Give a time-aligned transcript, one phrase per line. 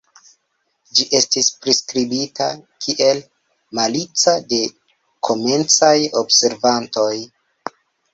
[0.99, 2.47] Ĝi estis priskribita
[2.85, 3.19] kiel
[3.79, 4.61] "malica" de
[5.29, 5.93] komencaj
[6.23, 7.11] observantoj.